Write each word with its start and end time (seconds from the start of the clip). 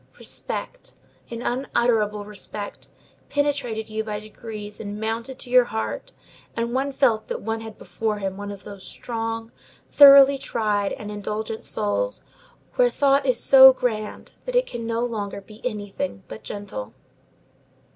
Respect, 0.17 0.95
an 1.29 1.43
unutterable 1.43 2.25
respect, 2.25 2.87
penetrated 3.29 3.87
you 3.87 4.03
by 4.03 4.19
degrees 4.19 4.79
and 4.79 4.99
mounted 4.99 5.37
to 5.37 5.51
your 5.51 5.65
heart, 5.65 6.11
and 6.57 6.73
one 6.73 6.91
felt 6.91 7.27
that 7.27 7.43
one 7.43 7.61
had 7.61 7.77
before 7.77 8.17
him 8.17 8.35
one 8.35 8.49
of 8.49 8.63
those 8.63 8.83
strong, 8.83 9.51
thoroughly 9.91 10.39
tried, 10.39 10.91
and 10.93 11.11
indulgent 11.11 11.65
souls 11.65 12.23
where 12.77 12.89
thought 12.89 13.27
is 13.27 13.39
so 13.39 13.71
grand 13.73 14.31
that 14.45 14.55
it 14.55 14.65
can 14.65 14.87
no 14.87 15.01
longer 15.05 15.39
be 15.39 15.61
anything 15.63 16.23
but 16.27 16.41
gentle. 16.41 16.95